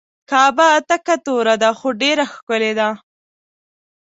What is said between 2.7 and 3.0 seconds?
ده.